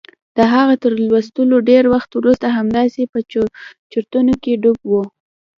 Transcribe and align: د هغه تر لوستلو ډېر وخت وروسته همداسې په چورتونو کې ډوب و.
د 0.37 0.39
هغه 0.53 0.73
تر 0.83 0.91
لوستلو 1.07 1.57
ډېر 1.69 1.83
وخت 1.93 2.09
وروسته 2.15 2.47
همداسې 2.57 3.01
په 3.13 3.19
چورتونو 3.91 4.33
کې 4.43 4.53
ډوب 4.63 4.79
و. 4.89 4.93